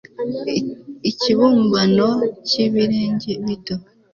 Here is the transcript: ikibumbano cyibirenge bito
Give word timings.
ikibumbano 1.09 2.07
cyibirenge 2.47 3.31
bito 3.45 3.75